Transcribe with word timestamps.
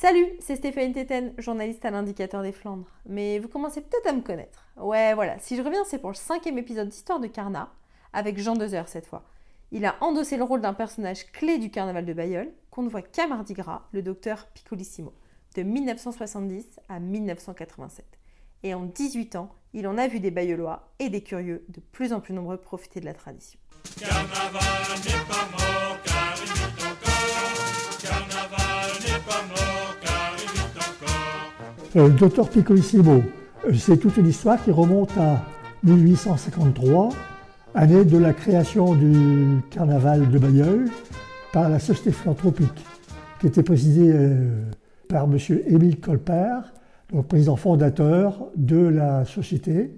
Salut, 0.00 0.28
c'est 0.38 0.54
Stéphanie 0.54 0.92
Téten, 0.92 1.34
journaliste 1.38 1.84
à 1.84 1.90
l'Indicateur 1.90 2.44
des 2.44 2.52
Flandres. 2.52 2.86
Mais 3.04 3.40
vous 3.40 3.48
commencez 3.48 3.80
peut-être 3.80 4.06
à 4.06 4.12
me 4.12 4.20
connaître. 4.20 4.64
Ouais, 4.76 5.12
voilà, 5.12 5.40
si 5.40 5.56
je 5.56 5.62
reviens, 5.62 5.82
c'est 5.84 5.98
pour 5.98 6.10
le 6.10 6.14
cinquième 6.14 6.56
épisode 6.56 6.88
d'Histoire 6.88 7.18
de 7.18 7.26
Carnat, 7.26 7.72
avec 8.12 8.38
Jean 8.38 8.54
Dezer 8.54 8.86
cette 8.86 9.06
fois. 9.06 9.24
Il 9.72 9.84
a 9.84 9.96
endossé 10.00 10.36
le 10.36 10.44
rôle 10.44 10.60
d'un 10.60 10.72
personnage 10.72 11.26
clé 11.32 11.58
du 11.58 11.72
carnaval 11.72 12.06
de 12.06 12.12
Bayeul, 12.12 12.52
qu'on 12.70 12.84
ne 12.84 12.88
voit 12.88 13.02
qu'à 13.02 13.26
Mardi 13.26 13.54
Gras, 13.54 13.88
le 13.90 14.02
docteur 14.02 14.46
Piccolissimo, 14.54 15.12
de 15.56 15.64
1970 15.64 16.78
à 16.88 17.00
1987. 17.00 18.06
Et 18.62 18.74
en 18.74 18.84
18 18.84 19.34
ans, 19.34 19.50
il 19.72 19.88
en 19.88 19.98
a 19.98 20.06
vu 20.06 20.20
des 20.20 20.30
Bayeulois 20.30 20.92
et 21.00 21.08
des 21.08 21.24
curieux 21.24 21.64
de 21.70 21.80
plus 21.80 22.12
en 22.12 22.20
plus 22.20 22.34
nombreux 22.34 22.58
profiter 22.58 23.00
de 23.00 23.04
la 23.04 23.14
tradition. 23.14 23.58
Euh, 31.98 32.10
docteur 32.10 32.48
Piccolissimo, 32.48 33.24
euh, 33.66 33.72
c'est 33.74 33.96
toute 33.96 34.16
une 34.18 34.28
histoire 34.28 34.62
qui 34.62 34.70
remonte 34.70 35.10
à 35.18 35.44
1853, 35.82 37.08
année 37.74 38.04
de 38.04 38.16
la 38.16 38.32
création 38.32 38.94
du 38.94 39.58
carnaval 39.70 40.30
de 40.30 40.38
Bayeul 40.38 40.90
par 41.52 41.68
la 41.68 41.80
Société 41.80 42.12
philanthropique, 42.12 42.86
qui 43.40 43.48
était 43.48 43.64
présidée 43.64 44.12
euh, 44.14 44.62
par 45.08 45.24
M. 45.24 45.38
Émile 45.66 45.98
Colper, 45.98 46.58
donc 47.12 47.26
président 47.26 47.56
fondateur 47.56 48.46
de 48.54 48.78
la 48.78 49.24
société. 49.24 49.90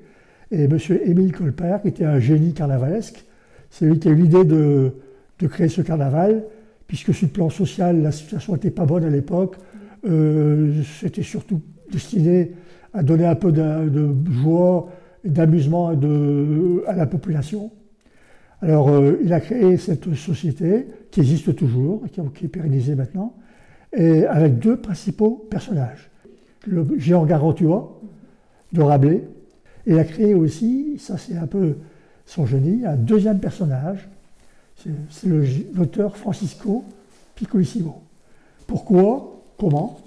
Et 0.51 0.65
M. 0.65 0.79
Émile 1.05 1.33
Colper, 1.33 1.77
qui 1.83 1.89
était 1.89 2.07
un 2.07 2.19
génie 2.19 2.55
carnavalesque, 2.55 3.27
c'est 3.69 3.85
lui 3.85 3.99
qui 3.99 4.09
a 4.09 4.13
eu 4.13 4.15
l'idée 4.15 4.45
de, 4.45 4.93
de 5.39 5.47
créer 5.47 5.69
ce 5.69 5.83
carnaval, 5.83 6.45
puisque 6.87 7.13
sur 7.13 7.27
le 7.27 7.33
plan 7.33 7.51
social, 7.51 8.01
la 8.01 8.11
situation 8.11 8.55
n'était 8.55 8.71
pas 8.71 8.87
bonne 8.87 9.05
à 9.05 9.11
l'époque. 9.11 9.57
C'était 10.03 11.23
surtout 11.23 11.61
destiné 11.91 12.53
à 12.93 13.03
donner 13.03 13.27
un 13.27 13.35
peu 13.35 13.53
de, 13.53 13.89
de 13.89 14.15
joie 14.31 14.91
d'amusement 15.25 15.89
à 16.87 16.95
la 16.95 17.07
population. 17.07 17.71
Alors, 18.63 18.91
euh, 18.91 19.19
il 19.23 19.33
a 19.33 19.41
créé 19.41 19.77
cette 19.77 20.15
société 20.15 20.87
qui 21.11 21.21
existe 21.21 21.55
toujours, 21.57 22.03
qui, 22.35 22.45
est 22.45 22.49
pérennisée 22.49 22.95
maintenant, 22.95 23.35
et 23.93 24.27
avec 24.27 24.59
deux 24.59 24.77
principaux 24.77 25.47
personnages. 25.51 26.11
Le 26.67 26.87
géant 26.99 27.25
Gargantua 27.25 27.99
de 28.73 28.83
Rabelais, 28.83 29.29
et 29.87 29.93
il 29.93 29.99
a 29.99 30.05
créé 30.05 30.35
aussi, 30.35 30.99
ça 30.99 31.17
c'est 31.17 31.37
un 31.37 31.47
peu 31.47 31.77
son 32.27 32.45
génie, 32.45 32.85
un 32.85 32.97
deuxième 32.97 33.41
personnage, 33.41 34.09
c'est 34.77 35.27
l'auteur 35.75 36.17
Francisco 36.17 36.85
Piccolissimo. 37.35 38.03
Pourquoi? 38.67 39.43
Comment? 39.59 40.01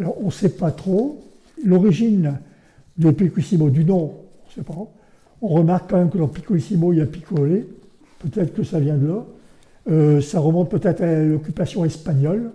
Alors, 0.00 0.16
on 0.20 0.26
ne 0.26 0.30
sait 0.30 0.50
pas 0.50 0.70
trop. 0.70 1.22
L'origine 1.64 2.38
de 2.96 3.10
Piccolissimo, 3.10 3.70
du 3.70 3.84
nom, 3.84 4.14
on 4.44 4.48
ne 4.48 4.54
sait 4.54 4.62
pas. 4.62 4.86
On 5.40 5.48
remarque 5.48 5.90
quand 5.90 5.98
même 5.98 6.10
que 6.10 6.18
dans 6.18 6.28
Piccolissimo, 6.28 6.92
il 6.92 6.98
y 6.98 7.02
a 7.02 7.06
picolé. 7.06 7.66
Peut-être 8.18 8.54
que 8.54 8.64
ça 8.64 8.80
vient 8.80 8.96
de 8.96 9.06
là. 9.06 9.24
Euh, 9.90 10.20
ça 10.20 10.40
remonte 10.40 10.70
peut-être 10.70 11.02
à 11.02 11.22
l'occupation 11.22 11.84
espagnole. 11.84 12.50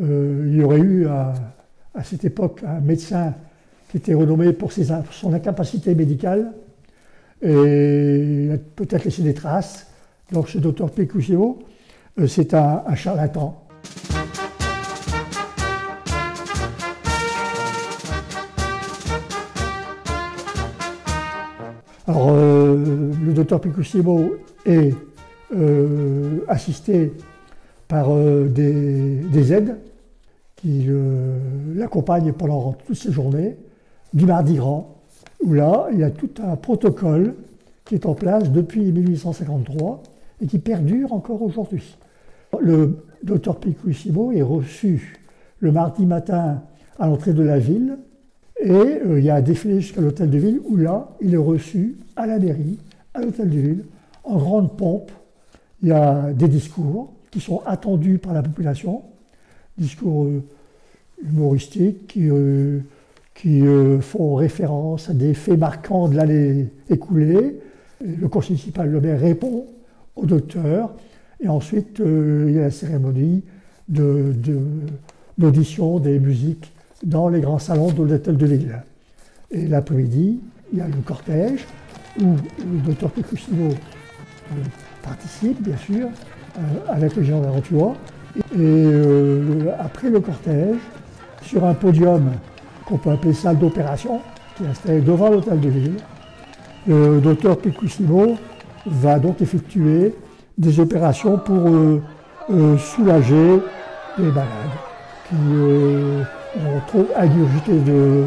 Euh, 0.00 0.44
il 0.46 0.56
y 0.56 0.62
aurait 0.62 0.78
eu 0.78 1.06
à, 1.06 1.34
cette 2.04 2.24
époque 2.24 2.62
un 2.66 2.80
médecin 2.80 3.34
qui 3.90 3.96
était 3.96 4.14
renommé 4.14 4.52
pour, 4.52 4.72
son 4.72 5.32
incapacité 5.32 5.94
médicale 5.94 6.52
et 7.42 8.44
il 8.44 8.52
a 8.52 8.58
peut-être 8.58 9.04
laissé 9.04 9.22
des 9.22 9.34
traces. 9.34 9.88
Donc 10.30 10.48
ce 10.48 10.58
docteur 10.58 10.90
Piccolissimo, 10.90 11.58
euh, 12.18 12.26
c'est 12.26 12.54
un 12.54 12.94
charlatan. 12.94 13.66
Alors, 22.10 22.30
euh, 22.32 23.12
le 23.24 23.32
docteur 23.32 23.60
Piccolissimo 23.60 24.32
est 24.66 24.92
euh, 25.54 26.40
assisté 26.48 27.12
par 27.86 28.10
euh, 28.10 28.48
des, 28.48 29.14
des 29.30 29.52
aides 29.52 29.76
qui 30.56 30.88
l'accompagnent 31.76 32.32
pendant 32.32 32.72
toutes 32.72 32.96
ces 32.96 33.12
journées, 33.12 33.56
du 34.12 34.26
Mardi 34.26 34.56
Gras, 34.56 34.86
où 35.44 35.52
là, 35.52 35.86
il 35.92 36.00
y 36.00 36.02
a 36.02 36.10
tout 36.10 36.30
un 36.42 36.56
protocole 36.56 37.36
qui 37.84 37.94
est 37.94 38.06
en 38.06 38.14
place 38.14 38.50
depuis 38.50 38.90
1853 38.90 40.02
et 40.42 40.46
qui 40.48 40.58
perdure 40.58 41.12
encore 41.12 41.40
aujourd'hui. 41.42 41.96
Le 42.60 43.04
docteur 43.22 43.60
Piccolissimo 43.60 44.32
est 44.32 44.42
reçu 44.42 45.16
le 45.60 45.70
mardi 45.70 46.06
matin 46.06 46.60
à 46.98 47.06
l'entrée 47.06 47.34
de 47.34 47.44
la 47.44 47.60
ville 47.60 47.98
et 48.62 48.70
euh, 48.70 49.18
il 49.18 49.24
y 49.24 49.30
a 49.30 49.36
un 49.36 49.40
défilé 49.40 49.80
jusqu'à 49.80 50.00
l'hôtel 50.00 50.30
de 50.30 50.38
ville 50.38 50.60
où 50.64 50.76
là, 50.76 51.08
il 51.20 51.34
est 51.34 51.38
reçu 51.38 51.96
à 52.16 52.26
la 52.26 52.38
mairie, 52.38 52.78
à 53.14 53.20
l'hôtel 53.22 53.48
de 53.48 53.58
ville, 53.58 53.84
en 54.24 54.36
grande 54.38 54.76
pompe. 54.76 55.10
Il 55.82 55.88
y 55.88 55.92
a 55.92 56.32
des 56.32 56.48
discours 56.48 57.12
qui 57.30 57.40
sont 57.40 57.62
attendus 57.64 58.18
par 58.18 58.34
la 58.34 58.42
population, 58.42 59.02
discours 59.78 60.24
euh, 60.24 60.42
humoristiques 61.22 62.06
qui, 62.08 62.28
euh, 62.30 62.80
font 64.00 64.34
référence 64.34 65.08
à 65.08 65.14
des 65.14 65.32
faits 65.32 65.58
marquants 65.58 66.08
de 66.08 66.16
l'année 66.16 66.66
écoulée. 66.90 67.58
Le 68.04 68.28
conseil 68.28 68.50
municipal, 68.52 68.90
le 68.90 69.00
maire, 69.00 69.18
répond 69.18 69.64
au 70.16 70.26
docteur. 70.26 70.94
Et 71.42 71.48
ensuite, 71.48 72.02
il 72.04 72.52
y 72.54 72.58
a 72.58 72.62
la 72.62 72.70
cérémonie 72.70 73.42
de- 73.88 74.34
de- 74.36 74.60
d'audition 75.38 75.98
des 76.00 76.18
musiques 76.20 76.70
dans 77.02 77.28
les 77.28 77.40
grands 77.40 77.58
salons 77.58 77.90
de 77.90 78.02
l'hôtel 78.02 78.36
de 78.36 78.46
ville. 78.46 78.82
Et 79.50 79.66
l'après-midi, 79.66 80.40
il 80.72 80.78
y 80.78 80.82
a 80.82 80.86
le 80.86 80.94
cortège 81.04 81.66
où 82.20 82.36
le 82.58 82.78
docteur 82.86 83.10
Piccolissimo 83.10 83.70
euh, 83.70 84.54
participe, 85.02 85.60
bien 85.62 85.76
sûr, 85.76 86.06
euh, 86.06 86.60
avec 86.88 87.16
le 87.16 87.22
géant 87.22 87.40
Gargantua. 87.40 87.94
Et 88.36 88.58
euh, 88.58 89.72
après 89.78 90.10
le 90.10 90.20
cortège, 90.20 90.78
sur 91.42 91.64
un 91.64 91.74
podium 91.74 92.32
qu'on 92.86 92.98
peut 92.98 93.10
appeler 93.10 93.32
salle 93.32 93.58
d'opération, 93.58 94.20
qui 94.56 94.64
est 94.64 94.68
installé 94.68 95.00
devant 95.00 95.30
l'hôtel 95.30 95.58
de 95.58 95.68
ville, 95.68 95.96
le 96.86 97.20
docteur 97.20 97.58
Piccolissimo 97.58 98.36
va 98.86 99.18
donc 99.18 99.40
effectuer 99.40 100.14
des 100.56 100.80
opérations 100.80 101.38
pour 101.38 101.68
soulager 102.78 103.60
les 104.18 104.30
malades 104.30 104.46
qui 105.28 105.36
euh, 106.58 106.76
ont 106.76 106.80
trop 106.86 107.06
ingurgité 107.16 107.78
de, 107.78 108.24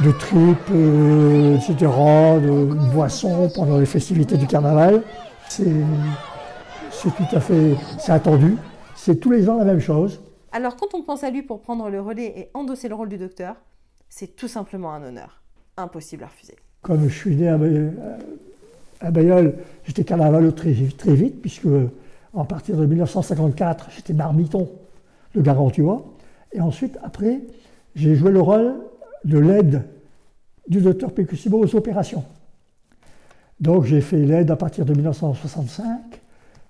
de 0.00 0.10
tripes, 0.12 0.70
euh, 0.72 1.56
etc., 1.56 1.74
de 1.80 2.74
boissons 2.92 3.50
pendant 3.54 3.78
les 3.78 3.86
festivités 3.86 4.36
du 4.36 4.46
carnaval. 4.46 5.02
C'est 5.48 5.64
tout 7.02 7.36
à 7.36 7.40
fait 7.40 7.76
c'est 7.98 8.12
attendu. 8.12 8.56
C'est 8.96 9.16
tous 9.20 9.30
les 9.30 9.48
ans 9.48 9.58
la 9.58 9.64
même 9.64 9.80
chose. 9.80 10.20
Alors 10.52 10.76
quand 10.76 10.94
on 10.94 11.02
pense 11.02 11.22
à 11.22 11.30
lui 11.30 11.42
pour 11.42 11.60
prendre 11.60 11.88
le 11.88 12.00
relais 12.00 12.32
et 12.36 12.50
endosser 12.54 12.88
le 12.88 12.94
rôle 12.96 13.08
du 13.08 13.18
docteur, 13.18 13.54
c'est 14.08 14.34
tout 14.34 14.48
simplement 14.48 14.92
un 14.92 15.02
honneur. 15.04 15.40
Impossible 15.76 16.24
à 16.24 16.26
refuser. 16.26 16.56
Comme 16.82 17.08
je 17.08 17.14
suis 17.14 17.36
né 17.36 17.48
à, 17.48 17.58
Bay- 17.58 17.92
à 19.00 19.10
Bayeul, 19.10 19.54
j'étais 19.84 20.02
carnavaleux 20.04 20.52
très, 20.52 20.72
très 20.96 21.14
vite, 21.14 21.40
puisque 21.40 21.66
en 22.32 22.44
partir 22.44 22.76
de 22.76 22.86
1954, 22.86 23.88
j'étais 23.94 24.12
marmiton 24.14 24.68
de 25.34 25.40
Gargantua. 25.42 26.02
Et 26.52 26.60
ensuite, 26.60 26.98
après, 27.02 27.40
j'ai 27.94 28.14
joué 28.14 28.30
le 28.30 28.40
rôle 28.40 28.74
de 29.24 29.38
l'aide 29.38 29.82
du 30.68 30.80
docteur 30.80 31.12
Piccolissimo 31.12 31.58
aux 31.58 31.76
opérations. 31.76 32.24
Donc 33.60 33.84
j'ai 33.84 34.00
fait 34.00 34.18
l'aide 34.18 34.50
à 34.50 34.56
partir 34.56 34.84
de 34.84 34.92
1965 34.92 35.86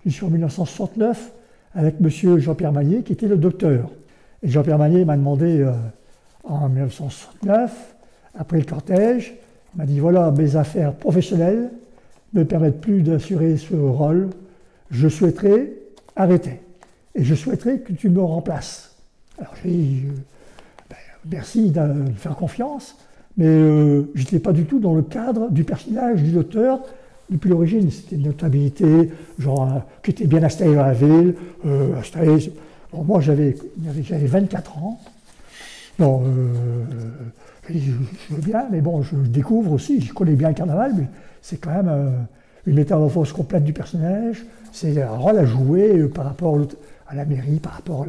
jusqu'en 0.05 0.29
1969 0.29 1.33
avec 1.75 1.97
M. 2.01 2.39
Jean-Pierre 2.39 2.73
Magnier, 2.73 3.03
qui 3.03 3.13
était 3.13 3.27
le 3.27 3.37
docteur. 3.37 3.91
Et 4.43 4.49
Jean-Pierre 4.49 4.79
Magnier 4.79 5.05
m'a 5.05 5.17
demandé 5.17 5.61
euh, 5.61 5.73
en 6.45 6.69
1969, 6.69 7.97
après 8.39 8.59
le 8.59 8.65
cortège, 8.65 9.35
il 9.75 9.79
m'a 9.79 9.87
dit 9.87 9.99
voilà, 9.99 10.31
mes 10.31 10.57
affaires 10.57 10.95
professionnelles 10.95 11.71
ne 12.33 12.41
me 12.41 12.47
permettent 12.47 12.81
plus 12.81 13.03
d'assurer 13.03 13.57
ce 13.57 13.75
rôle. 13.75 14.31
Je 14.91 15.09
souhaiterais 15.09 15.73
arrêter. 16.15 16.61
Et 17.15 17.25
je 17.25 17.35
souhaiterais 17.35 17.81
que 17.81 17.93
tu 17.93 18.09
me 18.09 18.23
remplaces. 18.23 18.96
Alors 19.39 19.53
j'ai 19.63 19.71
dit 19.71 20.03
euh, 20.07 20.13
ben, 20.91 20.97
merci 21.31 21.71
de 21.71 21.81
me 21.81 22.11
faire 22.13 22.37
confiance, 22.37 22.97
mais 23.37 23.47
euh, 23.47 24.11
je 24.15 24.21
n'étais 24.23 24.39
pas 24.39 24.53
du 24.53 24.65
tout 24.65 24.79
dans 24.79 24.95
le 24.95 25.03
cadre 25.03 25.51
du 25.51 25.65
personnage 25.65 26.23
du 26.23 26.31
docteur 26.33 26.81
depuis 27.29 27.51
l'origine. 27.51 27.91
C'était 27.91 28.17
une 28.17 28.23
notabilité, 28.23 29.11
genre, 29.39 29.63
euh, 29.65 29.79
qui 30.03 30.13
était 30.13 30.27
bien 30.27 30.43
installé 30.43 30.75
dans 30.75 30.83
la 30.87 30.93
ville, 30.95 31.35
euh. 31.67 31.89
Bon, 32.93 33.03
moi 33.03 33.21
j'avais 33.21 33.57
j'avais 34.03 34.27
24 34.27 34.79
ans. 34.79 35.01
Euh, 36.01 36.15
je, 37.69 37.75
je 37.79 38.35
veux 38.35 38.43
bien, 38.43 38.67
mais 38.71 38.81
bon, 38.81 39.03
je 39.03 39.17
découvre 39.17 39.73
aussi, 39.73 40.01
je 40.01 40.13
connais 40.13 40.35
bien 40.35 40.49
le 40.49 40.55
carnaval, 40.55 40.93
mais 40.97 41.07
c'est 41.43 41.57
quand 41.57 41.71
même 41.83 42.13
une 42.67 42.75
métamorphose 42.75 43.33
complète 43.33 43.65
du 43.65 43.73
personnage. 43.73 44.45
C'est 44.73 45.01
un 45.03 45.11
rôle 45.17 45.39
à 45.39 45.45
jouer 45.45 46.05
par 46.15 46.27
rapport 46.27 46.53
au- 46.55 46.69
à 47.09 47.15
la 47.15 47.25
mairie, 47.25 47.59
par 47.59 47.73
rapport 47.73 48.07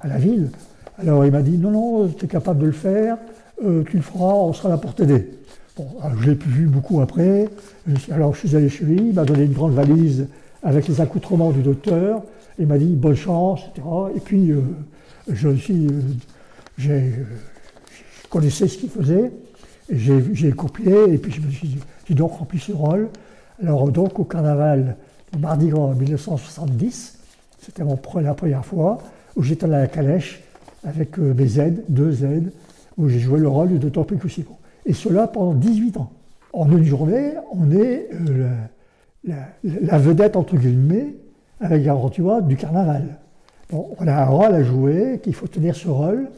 à 0.00 0.08
la, 0.08 0.18
ville. 0.18 0.50
Alors 0.98 1.24
il 1.24 1.32
m'a 1.32 1.42
dit, 1.42 1.58
non, 1.58 1.70
non, 1.70 2.08
tu 2.08 2.24
es 2.24 2.28
capable 2.28 2.60
de 2.60 2.66
le 2.66 2.72
faire, 2.72 3.18
euh, 3.64 3.84
tu 3.84 3.96
le 3.96 4.02
feras, 4.02 4.34
on 4.34 4.52
sera 4.52 4.68
là 4.68 4.78
pour 4.78 4.94
t'aider. 4.94 5.28
Bon, 5.76 5.86
alors, 6.02 6.20
je 6.20 6.30
l'ai 6.30 6.34
vu 6.34 6.66
beaucoup 6.66 7.00
après. 7.00 7.48
Alors 8.10 8.34
je 8.34 8.46
suis 8.46 8.56
allé 8.56 8.68
chez 8.68 8.84
lui, 8.84 8.96
il 8.96 9.14
m'a 9.14 9.24
donné 9.24 9.44
une 9.44 9.52
grande 9.52 9.72
valise 9.72 10.26
avec 10.62 10.86
les 10.88 11.00
accoutrements 11.00 11.50
du 11.50 11.62
docteur. 11.62 12.22
Il 12.58 12.66
m'a 12.66 12.78
dit 12.78 12.94
bonne 12.94 13.16
chance, 13.16 13.60
etc. 13.70 13.88
Et 14.14 14.20
puis 14.20 14.50
euh, 14.50 14.60
euh, 15.30 15.50
je 16.76 16.90
connaissais 18.28 18.68
ce 18.68 18.78
qu'il 18.78 18.90
faisait, 18.90 19.32
et 19.88 19.98
j'ai, 19.98 20.52
copié, 20.52 21.14
et 21.14 21.18
puis 21.18 21.32
je 21.32 21.40
me 21.40 21.50
suis 21.50 21.78
j'ai 22.06 22.14
donc 22.14 22.32
rempli 22.32 22.58
ce 22.58 22.72
rôle. 22.72 23.08
Alors 23.62 23.90
donc 23.90 24.18
au 24.18 24.24
carnaval 24.24 24.96
Mardi 25.38 25.68
Gras 25.68 25.80
en 25.80 25.94
1970, 25.94 27.18
c'était 27.62 27.84
la 27.84 28.34
première 28.34 28.64
fois 28.64 28.98
où 29.36 29.42
j'étais 29.42 29.64
à 29.64 29.68
la 29.68 29.86
calèche 29.86 30.42
avec 30.84 31.18
euh, 31.18 31.32
mes 31.32 31.60
aides, 31.60 31.84
deux 31.88 32.24
aides, 32.24 32.52
où 32.98 33.08
j'ai 33.08 33.20
joué 33.20 33.38
le 33.38 33.48
rôle 33.48 33.68
du 33.68 33.78
docteur 33.78 34.04
Picusimo. 34.04 34.58
Et 34.84 34.92
cela 34.92 35.28
pendant 35.28 35.54
18 35.54 35.96
ans. 35.96 36.10
En 36.52 36.70
une 36.70 36.84
journée, 36.84 37.32
on 37.52 37.70
est 37.70 38.08
euh, 38.12 38.50
la, 39.62 39.98
vedette, 39.98 40.36
entre 40.36 40.56
guillemets, 40.56 41.14
avec 41.60 41.86
vois, 42.18 42.42
du 42.42 42.56
carnaval. 42.56 43.18
Bon, 43.70 43.94
on 43.98 44.06
a 44.06 44.12
un 44.12 44.26
rôle 44.26 44.54
à 44.54 44.62
jouer, 44.62 45.20
qu'il 45.22 45.34
faut 45.34 45.46
tenir 45.46 45.76
ce 45.76 45.88
rôle. 45.88 46.28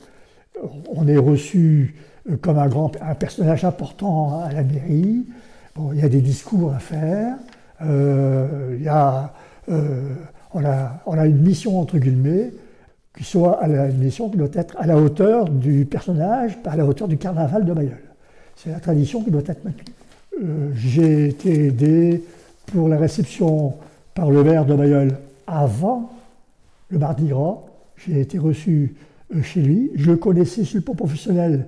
On 0.95 1.09
est 1.09 1.17
reçu 1.17 1.97
euh, 2.31 2.37
comme 2.37 2.59
un, 2.59 2.69
grand, 2.69 2.93
un 3.01 3.15
personnage 3.15 3.65
important 3.65 4.43
à 4.43 4.53
la 4.53 4.63
mairie. 4.63 5.27
Bon, 5.75 5.93
il 5.93 6.01
y 6.01 6.05
a 6.05 6.09
des 6.09 6.21
discours 6.21 6.73
à 6.73 6.79
faire. 6.79 7.37
Il 7.81 8.83
y 8.83 8.89
a, 8.89 9.33
on, 10.55 11.19
a, 11.19 11.27
une 11.27 11.41
mission, 11.41 11.81
entre 11.81 11.99
guillemets, 11.99 12.53
qui 13.17 13.25
soit 13.25 13.61
à 13.63 13.67
la, 13.67 13.89
une 13.89 13.99
mission 13.99 14.29
qui 14.31 14.37
doit 14.37 14.49
être 14.53 14.77
à 14.79 14.87
la 14.87 14.97
hauteur 14.97 15.49
du 15.49 15.85
personnage, 15.85 16.59
à 16.65 16.77
la 16.77 16.87
hauteur 16.87 17.09
du 17.09 17.17
carnaval 17.17 17.65
de 17.65 17.73
Mayol. 17.73 17.99
C'est 18.57 18.71
la 18.71 18.81
tradition 18.81 19.23
qui 19.23 19.31
doit 19.31 19.43
être 19.47 19.65
maintenue. 19.65 19.95
Euh, 20.43 20.71
J'ai 20.77 21.29
été 21.29 21.67
aidé 21.67 22.23
pour 22.67 22.89
la 22.89 22.97
réception 22.97 23.75
par 24.15 24.31
le 24.31 24.43
maire 24.43 24.65
de 24.65 24.75
Mayol 24.75 25.17
avant 25.47 26.13
le 26.89 26.99
Mardi 26.99 27.27
Gras. 27.27 27.59
J'ai 27.97 28.21
été 28.21 28.39
reçu 28.39 28.95
euh, 29.35 29.43
chez 29.43 29.61
lui. 29.61 29.91
Je 29.97 30.11
le 30.11 30.17
connaissais 30.17 30.65
sur 30.65 30.79
le 30.79 30.83
plan 30.83 30.95
professionnel, 30.95 31.67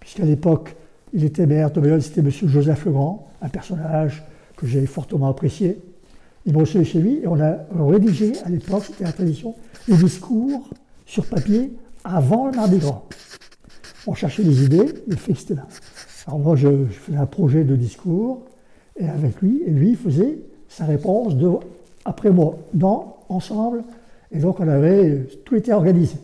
puisqu'à 0.00 0.24
l'époque, 0.24 0.74
il 1.12 1.24
était 1.24 1.46
maire 1.46 1.70
de 1.70 1.80
Mayol, 1.80 2.02
c'était 2.02 2.20
M. 2.20 2.30
Joseph 2.30 2.84
Legrand, 2.84 3.28
un 3.42 3.48
personnage 3.48 4.22
que 4.56 4.66
j'ai 4.66 4.84
fortement 4.86 5.28
apprécié. 5.28 5.78
Il 6.46 6.56
reçu 6.56 6.84
chez 6.84 7.00
lui 7.00 7.20
et 7.22 7.26
on 7.26 7.40
a 7.40 7.56
rédigé 7.78 8.32
à 8.44 8.48
l'époque, 8.48 8.84
c'était 8.86 9.04
la 9.04 9.12
tradition, 9.12 9.54
les 9.86 9.96
discours 9.96 10.70
sur 11.06 11.26
papier 11.26 11.72
avant 12.04 12.46
le 12.46 12.52
Mardi 12.52 12.78
Gras. 12.78 13.02
On 14.06 14.14
cherchait 14.14 14.44
des 14.44 14.64
idées, 14.64 14.76
et 15.06 15.10
le 15.10 15.34
c'était 15.34 15.54
là. 15.54 15.66
Alors 16.26 16.38
moi, 16.38 16.56
je, 16.56 16.86
faisais 16.86 17.18
un 17.18 17.26
projet 17.26 17.64
de 17.64 17.76
discours 17.76 18.42
et 18.96 19.08
avec 19.08 19.40
lui, 19.40 19.62
et 19.66 19.70
lui 19.70 19.94
faisait 19.94 20.38
sa 20.68 20.84
réponse 20.84 21.36
de, 21.36 21.50
après 22.04 22.30
moi, 22.30 22.56
dans, 22.74 23.18
ensemble, 23.28 23.84
et 24.32 24.38
donc 24.38 24.60
on 24.60 24.68
avait, 24.68 25.26
tout 25.44 25.56
était 25.56 25.72
organisé. 25.72 26.16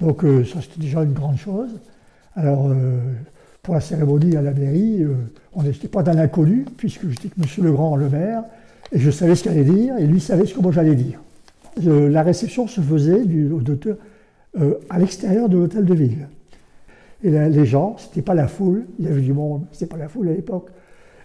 Donc 0.00 0.24
euh, 0.24 0.44
ça 0.44 0.60
c'était 0.60 0.80
déjà 0.80 1.02
une 1.02 1.12
grande 1.12 1.38
chose. 1.38 1.70
Alors 2.34 2.68
euh, 2.68 2.98
pour 3.62 3.74
la 3.74 3.80
cérémonie 3.80 4.36
à 4.36 4.42
la 4.42 4.52
mairie, 4.52 5.02
euh, 5.02 5.14
on 5.54 5.62
n'était 5.62 5.88
pas 5.88 6.02
dans 6.02 6.12
l'inconnu, 6.12 6.66
puisque 6.76 7.08
j'étais 7.08 7.28
que 7.28 7.40
M. 7.40 7.64
Legrand, 7.64 7.96
le 7.96 8.08
maire, 8.08 8.44
et 8.92 8.98
je 8.98 9.10
savais 9.10 9.34
ce 9.34 9.42
qu'il 9.42 9.52
allait 9.52 9.64
dire, 9.64 9.96
et 9.98 10.06
lui 10.06 10.20
savait 10.20 10.46
ce 10.46 10.54
que 10.54 10.60
moi 10.60 10.72
j'allais 10.72 10.94
dire. 10.94 11.20
La 11.82 12.22
réception 12.22 12.66
se 12.66 12.80
faisait 12.80 13.22
euh, 14.60 14.74
à 14.88 14.98
l'extérieur 14.98 15.48
de 15.48 15.58
l'hôtel 15.58 15.84
de 15.84 15.94
ville. 15.94 16.28
Et 17.22 17.30
les 17.30 17.64
gens, 17.64 17.96
c'était 17.98 18.22
pas 18.22 18.34
la 18.34 18.46
foule, 18.46 18.84
il 18.98 19.06
y 19.06 19.08
avait 19.08 19.22
du 19.22 19.32
monde, 19.32 19.64
c'était 19.72 19.86
pas 19.86 19.96
la 19.96 20.08
foule 20.08 20.28
à 20.28 20.32
l'époque, 20.32 20.68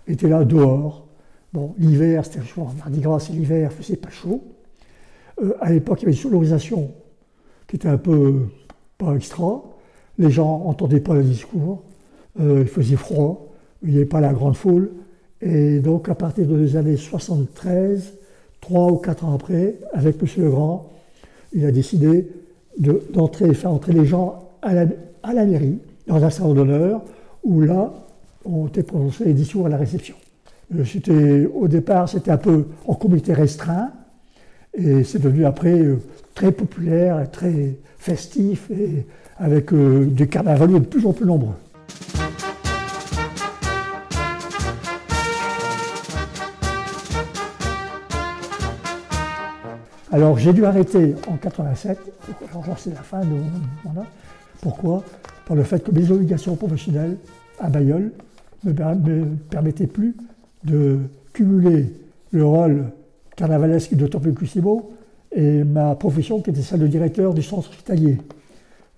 étaient 0.08 0.30
là 0.30 0.46
dehors. 0.46 1.08
Bon, 1.52 1.76
l'hiver, 1.78 2.26
c'était 2.26 2.42
chaud, 2.42 2.68
Mardi 2.78 3.02
Gras, 3.02 3.20
c'est 3.20 3.34
l'hiver, 3.34 3.72
faisait 3.74 3.98
pas 3.98 4.10
chaud. 4.10 4.44
Euh, 5.42 5.54
à 5.60 5.72
l'époque, 5.72 6.02
il 6.02 6.04
y 6.04 6.06
avait 6.06 6.16
une 6.16 6.22
sonorisation 6.22 6.92
qui 7.68 7.76
était 7.76 7.90
un 7.90 7.98
peu 7.98 8.48
pas 8.98 9.14
extra. 9.16 9.62
Les 10.18 10.32
gens 10.32 10.64
n'entendaient 10.66 11.00
pas 11.00 11.14
le 11.14 11.24
discours, 11.24 11.84
euh, 12.40 12.62
il 12.62 12.68
faisait 12.68 12.96
froid, 12.96 13.48
il 13.84 13.90
n'y 13.90 13.98
avait 13.98 14.06
pas 14.06 14.22
la 14.22 14.34
grande 14.34 14.56
foule. 14.56 14.92
Et 15.42 15.80
donc, 15.80 16.10
à 16.10 16.16
partir 16.16 16.46
des 16.48 16.76
années 16.76 16.98
73, 16.98 18.14
trois 18.62 18.92
ou 18.92 18.98
quatre 18.98 19.26
ans 19.26 19.34
après, 19.34 19.76
avec 19.94 20.18
M. 20.22 20.28
Legrand, 20.44 20.90
il 21.54 21.66
a 21.66 21.72
décidé 21.72 22.28
de- 22.78 23.02
d'entrer, 23.14 23.54
faire 23.54 23.72
entrer 23.72 23.94
les 23.94 24.06
gens 24.06 24.50
à 24.62 24.74
la, 24.74 25.46
mairie, 25.46 25.80
dans 26.08 26.24
un 26.24 26.30
salon 26.30 26.54
d'honneur, 26.54 27.02
où 27.44 27.62
là, 27.62 27.94
ont 28.46 28.68
été 28.68 28.84
prononcés 28.84 29.26
les 29.26 29.34
discours 29.34 29.66
à 29.68 29.70
la 29.70 29.78
réception. 29.78 30.16
Euh, 30.76 30.84
C'était, 30.86 31.46
au 31.46 31.68
départ, 31.68 32.10
c'était 32.10 32.32
un 32.32 32.38
peu 32.38 32.66
en 32.86 32.94
comité 32.96 33.34
restreint, 33.34 33.92
et 34.74 35.04
c'est 35.04 35.20
devenu 35.22 35.46
après 35.46 35.80
euh, 35.80 35.98
très 36.36 36.52
populaire, 36.52 37.30
très 37.32 37.76
festif, 37.98 38.70
et 38.72 39.06
avec 39.38 39.72
euh, 39.74 40.06
des 40.06 40.28
carnavaliers 40.28 40.80
de 40.80 40.86
plus 40.86 41.06
en 41.06 41.14
plus 41.14 41.26
nombreux. 41.26 41.56
Alors 50.12 50.40
j'ai 50.40 50.54
dû 50.54 50.66
arrêter 50.66 51.14
en 51.28 51.38
87, 51.38 52.00
alors 52.52 52.80
c'est 52.80 52.90
la 52.90 53.02
fin 53.04 53.20
de 53.20 53.28
mon 53.28 53.46
mandat. 53.86 54.08
Pourquoi? 54.60 55.04
Par 55.46 55.56
le 55.56 55.64
fait 55.64 55.84
que 55.84 55.92
mes 55.92 56.10
obligations 56.10 56.56
professionnelles 56.56 57.18
à 57.60 57.70
Bayonne 57.70 58.10
ne 58.64 58.72
me 58.72 58.96
me 58.96 59.26
permettaient 59.52 59.86
plus 59.86 60.16
de 60.64 60.98
cumuler 61.32 61.94
le 62.32 62.44
rôle 62.44 62.86
carnavalesque 63.36 63.94
de 63.94 64.08
Tempelcussimo 64.08 64.92
et 65.32 65.64
ma 65.64 65.94
profession 65.94 66.42
qui 66.42 66.50
était 66.50 66.64
celle 66.64 66.80
de 66.80 66.88
directeur 66.88 67.36
du 67.36 67.44
centre 67.44 67.70
hospitalier. 67.70 68.18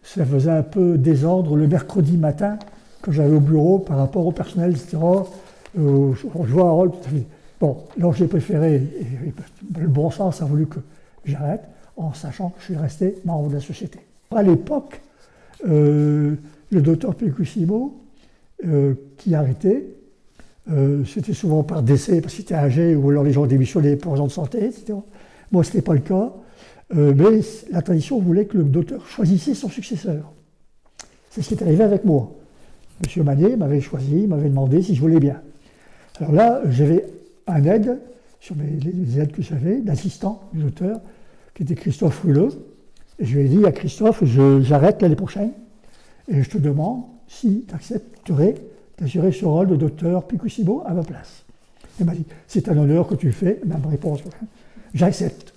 Ça 0.03 0.25
faisait 0.25 0.51
un 0.51 0.63
peu 0.63 0.97
désordre 0.97 1.57
le 1.57 1.67
mercredi 1.67 2.15
matin 2.15 2.57
quand 3.01 3.11
j'allais 3.11 3.35
au 3.35 3.41
bureau 3.41 3.79
par 3.79 3.97
rapport 3.97 4.25
au 4.25 4.31
personnel, 4.31 4.71
etc. 4.71 4.97
Euh, 5.77 6.13
je 6.13 6.47
jouais 6.47 6.63
un 6.63 6.71
rôle 6.71 6.91
tout 6.91 7.05
à 7.05 7.09
fait. 7.09 7.25
Bon, 7.59 7.77
donc 7.97 8.15
j'ai 8.15 8.27
préféré, 8.27 8.75
et 8.75 9.79
le 9.79 9.87
bon 9.87 10.09
sens 10.09 10.41
a 10.41 10.45
voulu 10.45 10.67
que 10.67 10.79
j'arrête, 11.25 11.63
en 11.97 12.13
sachant 12.13 12.49
que 12.49 12.59
je 12.59 12.65
suis 12.65 12.75
resté 12.75 13.15
membre 13.25 13.49
de 13.49 13.55
la 13.55 13.59
société. 13.61 13.99
À 14.33 14.43
l'époque, 14.43 15.01
euh, 15.67 16.35
le 16.71 16.81
docteur 16.81 17.15
Picusimo, 17.15 18.01
euh, 18.65 18.93
qui 19.17 19.35
arrêtait, 19.35 19.85
euh, 20.71 21.03
c'était 21.05 21.33
souvent 21.33 21.63
par 21.63 21.83
décès, 21.83 22.21
parce 22.21 22.33
qu'il 22.33 22.43
était 22.43 22.55
âgé, 22.55 22.95
ou 22.95 23.09
alors 23.09 23.23
les 23.23 23.33
gens 23.33 23.45
démissionnaient 23.45 23.95
pour 23.95 24.13
raison 24.13 24.27
de 24.27 24.31
santé, 24.31 24.65
etc. 24.65 24.93
Moi, 25.51 25.63
ce 25.63 25.69
n'était 25.69 25.81
pas 25.81 25.93
le 25.93 25.99
cas, 25.99 26.31
mais 26.93 27.39
la 27.71 27.81
tradition 27.81 28.19
voulait 28.19 28.45
que 28.45 28.57
le 28.57 28.63
docteur 28.65 29.07
choisissait 29.07 29.53
son 29.53 29.69
successeur. 29.69 30.31
C'est 31.29 31.41
ce 31.41 31.47
qui 31.47 31.53
est 31.53 31.63
arrivé 31.63 31.83
avec 31.83 32.03
moi. 32.03 32.33
Monsieur 33.01 33.23
Manet 33.23 33.55
m'avait 33.55 33.79
choisi, 33.81 34.27
m'avait 34.27 34.49
demandé 34.49 34.81
si 34.81 34.93
je 34.95 35.01
voulais 35.01 35.19
bien. 35.19 35.41
Alors 36.19 36.33
là, 36.33 36.61
j'avais 36.69 37.05
un 37.47 37.63
aide, 37.63 37.97
sur 38.39 38.55
mes- 38.57 38.77
les 38.79 39.19
aides 39.19 39.31
que 39.31 39.41
j'avais, 39.41 39.79
d'assistant 39.81 40.41
du 40.53 40.63
docteur, 40.63 40.99
qui 41.61 41.73
était 41.73 41.79
Christophe 41.79 42.23
Ruleux. 42.23 42.49
Et 43.19 43.25
je 43.25 43.37
lui 43.37 43.45
ai 43.45 43.47
dit 43.47 43.63
à 43.67 43.71
Christophe, 43.71 44.23
j'arrête 44.23 44.99
l'année 45.03 45.15
prochaine, 45.15 45.51
et 46.27 46.41
je 46.41 46.49
te 46.49 46.57
demande 46.57 47.03
si 47.27 47.65
tu 47.67 47.75
accepterais 47.75 48.55
d'assurer 48.97 49.31
ce 49.31 49.45
rôle 49.45 49.67
de 49.67 49.75
docteur 49.75 50.25
Picusimo 50.25 50.81
à 50.87 50.93
ma 50.95 51.03
place. 51.03 51.43
Il 51.99 52.07
m'a 52.07 52.15
dit, 52.15 52.25
c'est 52.47 52.67
un 52.67 52.77
honneur 52.77 53.07
que 53.07 53.13
tu 53.13 53.27
le 53.27 53.31
fais, 53.31 53.61
même 53.63 53.85
réponse. 53.85 54.21
J'accepte. 54.95 55.53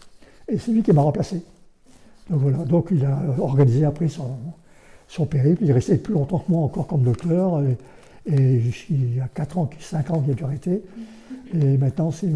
Et 0.47 0.59
c'est 0.59 0.73
lui 0.73 0.83
qui 0.83 0.93
m'a 0.93 1.01
remplacé. 1.01 1.43
Donc 2.29 2.41
voilà, 2.41 2.59
donc 2.59 2.89
il 2.91 3.03
a 3.07 3.19
organisé 3.39 3.87
après 3.87 4.09
son, 4.09 5.25
périple. 5.25 5.63
Il 5.63 5.71
est 5.71 5.75
resté 5.75 5.97
plus 5.97 6.13
longtemps 6.13 6.41
que 6.41 6.53
moi 6.53 6.65
encore 6.65 6.87
comme 6.87 7.03
docteur. 7.03 7.63
Et 8.27 8.61
il 8.91 9.17
y 9.17 9.21
a 9.21 9.29
4 9.29 9.59
ans, 9.59 9.71
5 9.79 10.11
ans 10.11 10.21
qu'il 10.21 10.33
a 10.33 10.35
dû 10.35 10.45
arrêter. 10.45 10.83
Et 11.53 11.77
maintenant, 11.77 12.11
c'est 12.11 12.29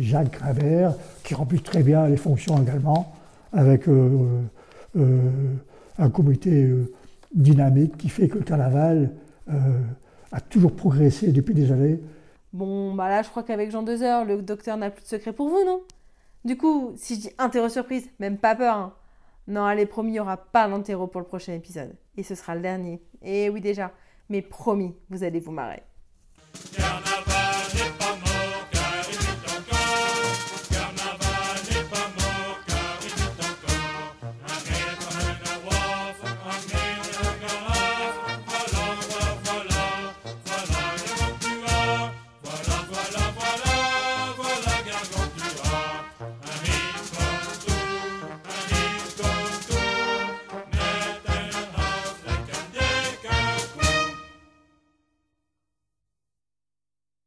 Jacques 0.00 0.32
Gravert 0.32 0.94
qui 1.24 1.34
remplit 1.34 1.60
très 1.60 1.82
bien 1.82 2.08
les 2.08 2.16
fonctions 2.16 2.60
également, 2.62 3.12
avec 3.52 3.88
euh, 3.88 4.42
euh, 4.96 5.20
un 5.98 6.10
comité 6.10 6.64
euh, 6.64 6.92
dynamique 7.34 7.96
qui 7.96 8.08
fait 8.08 8.28
que 8.28 8.38
le 8.38 8.44
carnaval 8.44 9.12
a 10.32 10.40
toujours 10.40 10.74
progressé 10.74 11.30
depuis 11.30 11.52
des 11.52 11.70
années. 11.70 12.00
Bon, 12.54 12.94
bah 12.94 13.10
là, 13.10 13.22
je 13.22 13.28
crois 13.28 13.42
qu'avec 13.42 13.70
Jean 13.70 13.82
Deuzer, 13.82 14.24
le 14.24 14.40
docteur 14.40 14.76
n'a 14.78 14.90
plus 14.90 15.02
de 15.02 15.08
secret 15.08 15.32
pour 15.34 15.50
vous, 15.50 15.62
non? 15.66 15.82
Du 16.44 16.56
coup, 16.56 16.92
si 16.96 17.16
je 17.16 17.20
dis 17.20 17.30
interro 17.36 17.68
surprise, 17.68 18.08
même 18.20 18.38
pas 18.38 18.54
peur, 18.54 18.76
hein. 18.76 18.94
Non, 19.46 19.64
allez, 19.64 19.84
promis, 19.84 20.10
il 20.10 20.12
n'y 20.14 20.20
aura 20.20 20.38
pas 20.38 20.66
d'interro 20.68 21.06
pour 21.06 21.20
le 21.20 21.26
prochain 21.26 21.52
épisode. 21.52 21.94
Et 22.16 22.22
ce 22.22 22.34
sera 22.34 22.54
le 22.54 22.62
dernier. 22.62 23.02
Et 23.22 23.50
oui, 23.50 23.60
déjà. 23.60 23.92
Mais 24.28 24.42
promis, 24.42 24.94
vous 25.10 25.22
allez 25.22 25.40
vous 25.40 25.52
marrer. 25.52 25.82